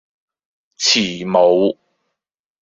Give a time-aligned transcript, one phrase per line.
[0.77, 1.77] 慈母